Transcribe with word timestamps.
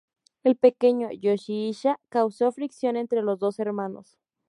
El 0.43 0.55
pequeño, 0.55 1.09
Yoshihisa, 1.11 1.99
causó 2.09 2.51
fricción 2.51 2.97
entre 2.97 3.21
los 3.21 3.37
dos 3.37 3.59
hermanos. 3.59 4.17